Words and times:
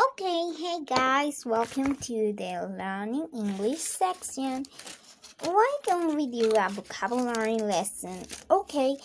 Okay, 0.00 0.52
hey 0.56 0.78
guys, 0.86 1.44
welcome 1.44 1.94
to 1.96 2.32
the 2.32 2.72
Learning 2.78 3.26
English 3.34 3.80
section. 3.80 4.64
Why 5.42 5.76
don't 5.84 6.16
we 6.16 6.26
do 6.26 6.52
a 6.56 6.70
vocabulary 6.70 7.58
lesson? 7.58 8.22
Okay, 8.50 8.96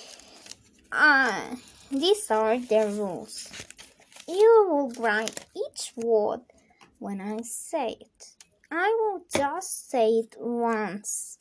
uh, 0.91 1.55
these 1.91 2.31
are 2.31 2.57
the 2.59 2.93
rules. 2.97 3.51
You 4.27 4.67
will 4.69 4.91
write 5.03 5.45
each 5.57 5.91
word 5.97 6.41
when 6.99 7.19
I 7.19 7.41
say 7.41 7.97
it. 7.99 8.35
I 8.71 8.95
will 8.97 9.25
just 9.35 9.89
say 9.89 10.09
it 10.09 10.35
once. 10.39 11.39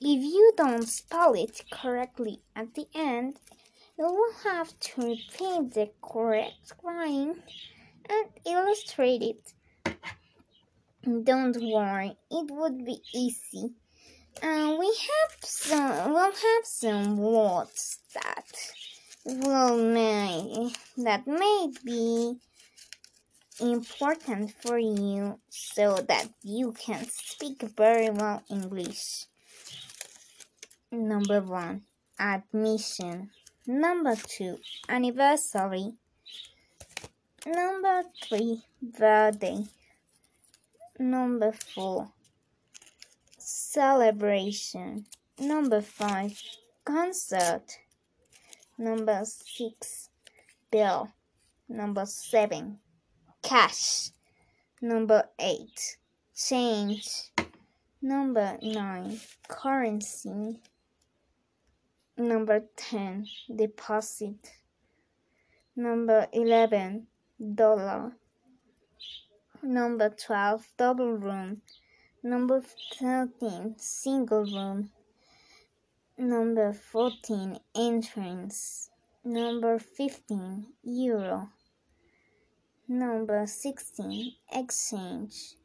If 0.00 0.22
you 0.22 0.52
don't 0.56 0.88
spell 0.88 1.34
it 1.34 1.62
correctly 1.70 2.40
at 2.56 2.74
the 2.74 2.86
end, 2.94 3.40
you 3.98 4.04
will 4.04 4.32
have 4.44 4.78
to 4.78 5.00
repeat 5.00 5.74
the 5.74 5.90
correct 6.02 6.72
line 6.84 7.42
and 8.08 8.28
illustrate 8.44 9.22
it. 9.22 9.52
Don't 11.24 11.56
worry, 11.60 12.16
it 12.30 12.50
would 12.50 12.84
be 12.84 13.00
easy. 13.14 13.72
Uh, 14.42 14.76
we 14.78 14.86
have 14.86 15.38
some 15.40 16.12
we'll 16.12 16.24
have 16.24 16.64
some 16.64 17.16
words 17.16 17.98
that 18.12 18.52
will 19.24 19.78
may 19.78 20.70
that 20.98 21.26
may 21.26 21.68
be 21.82 22.34
important 23.60 24.52
for 24.60 24.78
you 24.78 25.38
so 25.48 25.96
that 26.08 26.28
you 26.42 26.72
can 26.72 27.06
speak 27.08 27.62
very 27.76 28.10
well 28.10 28.42
English. 28.50 29.24
Number 30.92 31.40
one, 31.40 31.82
admission. 32.18 33.30
Number 33.68 34.14
two, 34.14 34.60
anniversary. 34.88 35.94
Number 37.44 38.04
three, 38.22 38.62
birthday. 38.80 39.64
Number 41.00 41.50
four, 41.50 42.12
celebration. 43.38 45.06
Number 45.40 45.80
five, 45.80 46.40
concert. 46.84 47.78
Number 48.78 49.22
six, 49.24 50.10
bill. 50.70 51.08
Number 51.68 52.06
seven, 52.06 52.78
cash. 53.42 54.10
Number 54.80 55.24
eight, 55.40 55.96
change. 56.36 57.32
Number 58.00 58.58
nine, 58.62 59.18
currency. 59.48 60.60
Number 62.18 62.64
10, 62.76 63.26
deposit. 63.54 64.52
Number 65.76 66.26
11, 66.32 67.06
dollar. 67.54 68.12
Number 69.62 70.08
12, 70.08 70.72
double 70.78 71.12
room. 71.12 71.60
Number 72.22 72.62
13, 72.98 73.74
single 73.78 74.44
room. 74.44 74.90
Number 76.16 76.72
14, 76.72 77.58
entrance. 77.74 78.88
Number 79.22 79.78
15, 79.78 80.66
euro. 80.84 81.50
Number 82.88 83.46
16, 83.46 84.32
exchange. 84.52 85.56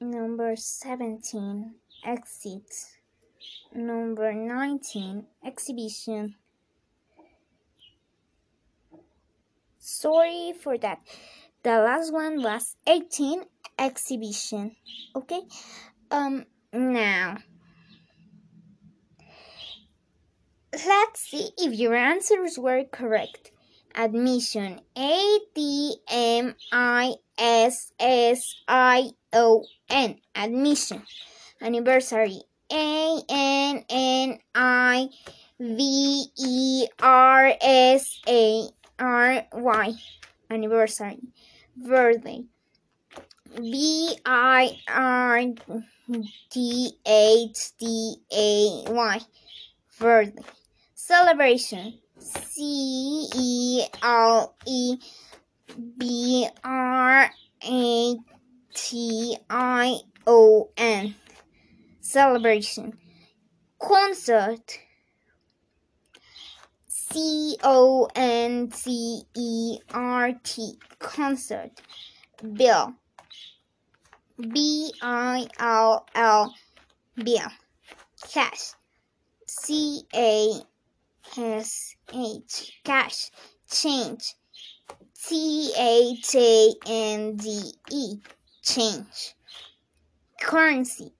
Number 0.00 0.54
17, 0.56 1.74
exit. 2.04 2.95
Number 3.74 4.32
19, 4.32 5.26
exhibition. 5.44 6.36
Sorry 9.78 10.52
for 10.52 10.78
that. 10.78 11.00
The 11.62 11.78
last 11.78 12.12
one 12.12 12.42
was 12.42 12.76
18, 12.86 13.42
exhibition. 13.78 14.76
Okay? 15.14 15.42
Um, 16.10 16.46
now. 16.72 17.38
Let's 20.72 21.20
see 21.20 21.50
if 21.58 21.72
your 21.72 21.94
answers 21.94 22.58
were 22.58 22.84
correct. 22.84 23.52
Admission 23.94 24.80
A 24.98 25.38
D 25.54 25.96
M 26.10 26.54
I 26.70 27.14
S 27.38 27.92
S 27.98 28.54
I 28.68 29.10
O 29.32 29.64
N. 29.88 30.18
Admission. 30.34 31.02
Anniversary 31.60 32.42
a 32.72 33.22
N 33.28 33.84
N 33.88 34.38
I 34.54 35.08
V 35.58 36.26
E 36.38 36.86
R 37.00 37.52
S 37.60 38.20
A 38.28 38.68
R 38.98 39.46
Y. 39.52 39.94
Anniversary. 40.50 41.18
Birthday. 41.76 42.44
B 43.56 44.16
I 44.24 44.78
R 44.88 45.42
D 46.50 46.92
H 47.06 47.76
D 47.78 48.16
A 48.32 48.84
Y. 48.92 49.20
Birthday. 49.98 50.42
Celebration. 50.94 51.94
C 52.18 53.28
E 53.34 53.82
L 54.02 54.54
E 54.66 54.98
B 55.98 56.48
R 56.64 57.30
A 57.64 58.16
T 58.74 59.36
I 59.48 59.96
O 60.26 60.70
N 60.76 61.14
celebration. 62.06 62.96
Concert. 63.78 64.78
C 66.88 67.56
O 67.62 68.08
N 68.14 68.70
C 68.70 69.22
E 69.34 69.78
R 69.92 70.32
T. 70.42 70.78
Concert. 70.98 71.72
Bill. 72.54 72.94
B 74.38 74.92
I 75.02 75.46
L 75.58 76.06
L. 76.14 76.54
Bill. 77.16 77.50
Cash. 78.32 78.72
C 79.46 80.02
A 80.14 80.52
S 81.36 81.96
H. 82.14 82.80
Cash. 82.84 83.30
Change. 83.70 84.34
T 85.28 85.72
H 85.76 86.34
A 86.34 86.72
N 86.86 87.36
D 87.36 87.72
E. 87.90 88.16
Change. 88.62 89.34
Currency 90.40 91.12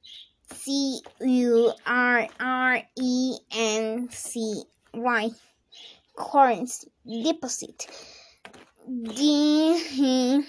C 0.53 1.01
U 1.21 1.73
R 1.85 2.29
R 2.39 2.83
E 2.97 3.37
N 3.53 4.09
C 4.11 4.63
Y 4.95 5.31
currency 6.17 6.91
deposit. 7.05 7.87
D 8.89 10.45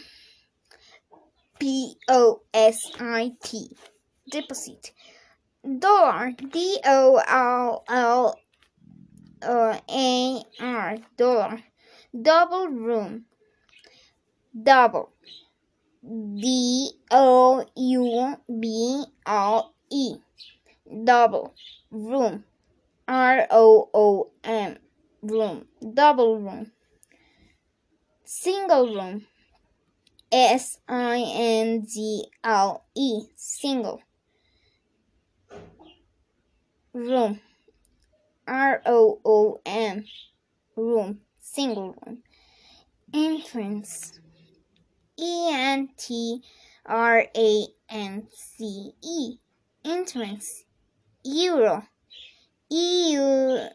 P 1.60 1.96
O 2.08 2.42
S 2.54 2.92
I 3.00 3.32
T. 3.44 3.76
Deposit. 4.30 4.92
Dollar. 5.80 6.34
D 6.52 6.80
O 6.86 7.22
L 7.28 7.84
L 7.90 8.36
A 9.90 10.44
R. 10.60 10.98
Dollar. 11.18 11.64
Double 12.22 12.68
room. 12.68 13.26
Double. 14.64 15.12
D 16.04 16.92
O 17.12 17.66
U 17.76 18.36
B 18.48 19.04
L 19.26 19.74
double 21.04 21.54
room. 21.92 22.44
R 23.08 23.48
O 23.52 23.90
O 23.94 24.32
M. 24.44 24.78
Room. 25.22 25.66
Double 25.94 26.40
room. 26.40 26.72
Single 28.26 28.94
room. 28.94 29.26
S 30.32 30.80
I 30.90 31.24
N 31.36 31.86
G 31.88 32.26
L 32.44 32.86
E. 32.96 33.28
Single. 33.36 34.02
Room. 36.94 37.40
R 38.46 38.82
O 38.86 39.22
O 39.24 39.62
M. 39.66 40.04
Room. 40.76 41.20
Single 41.40 41.96
room. 42.06 42.24
Entrance. 43.14 44.20
E 45.18 45.50
N 45.52 45.90
T 45.98 46.44
R 46.86 47.26
A 47.36 47.68
N 47.90 48.28
C 48.34 48.92
E. 49.02 49.38
Entrance 49.86 50.66
euro. 51.26 51.84
E 52.70 53.14
U 53.16 53.70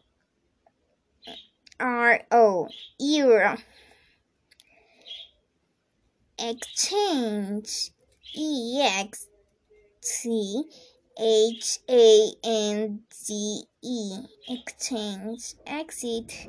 R 1.80 2.20
O. 2.30 2.68
Euro. 2.98 3.56
Exchange. 6.38 7.92
E 8.34 8.80
X 8.82 9.28
T 10.00 10.64
H 11.18 11.78
A 11.88 12.32
N 12.44 13.00
G 13.26 13.64
E. 13.82 14.18
Exchange. 14.48 15.54
Exit. 15.66 16.48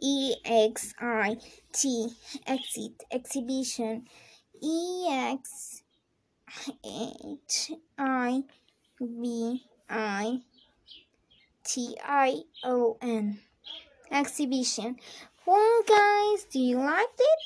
E 0.00 0.34
X 0.44 0.94
I 1.00 1.36
T. 1.72 2.08
Exit. 2.46 3.04
Exhibition. 3.10 4.04
E 4.62 5.08
X 5.10 5.82
H 6.84 7.72
I 7.98 8.44
V 9.00 9.71
I 9.92 10.40
T 11.64 11.98
I 12.02 12.40
O 12.64 12.96
N 13.02 13.38
exhibition 14.10 14.96
Well, 15.44 15.82
guys, 15.86 16.44
do 16.50 16.58
you 16.58 16.78
like 16.78 17.18
it? 17.18 17.40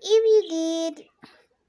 If 0.00 0.22
you 0.32 0.48
did, 0.48 1.04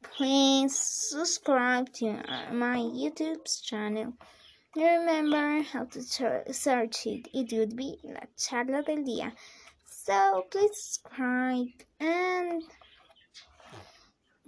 please 0.01 0.77
subscribe 0.77 1.91
to 1.93 2.13
my 2.53 2.77
YouTube 2.77 3.43
channel. 3.61 4.13
Remember 4.75 5.63
how 5.63 5.85
to 5.85 6.01
search 6.53 7.07
it. 7.07 7.27
It 7.33 7.51
would 7.57 7.75
be 7.75 7.97
La 8.03 8.25
Charla 8.37 8.85
del 8.85 9.03
Día. 9.03 9.33
So 9.85 10.45
please 10.51 10.77
subscribe 10.77 11.67
and 11.99 12.63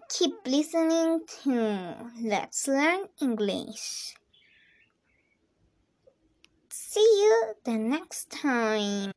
keep 0.10 0.36
listening 0.46 1.22
to 1.44 1.96
Let's 2.22 2.68
Learn 2.68 3.08
English. 3.22 4.16
See 6.90 7.02
you 7.02 7.54
the 7.66 7.74
next 7.74 8.32
time. 8.32 9.12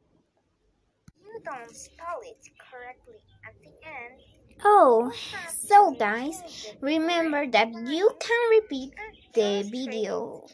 You 1.22 1.40
don't 1.44 1.70
spell 1.70 2.18
it 2.24 2.42
correctly 2.58 3.22
at 3.46 3.54
the 3.62 3.70
end. 3.86 4.20
Oh, 4.64 5.12
so 5.56 5.92
guys, 5.92 6.74
remember 6.80 7.46
that 7.46 7.68
you 7.86 8.10
can 8.18 8.50
repeat 8.50 8.92
the 9.34 9.62
video 9.70 10.48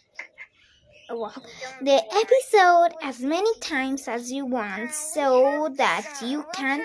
well, 1.09 1.33
the 1.81 2.03
episode 2.15 2.91
as 3.03 3.21
many 3.21 3.51
times 3.61 4.09
as 4.09 4.31
you 4.31 4.45
want 4.45 4.93
so 4.93 5.73
that 5.79 6.21
you 6.23 6.45
can 6.53 6.83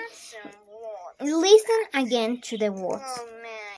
listen 1.19 1.81
again 1.93 2.39
to 2.41 2.57
the 2.57 2.71
words. 2.71 3.19